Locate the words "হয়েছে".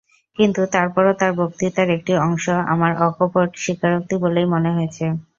4.75-5.05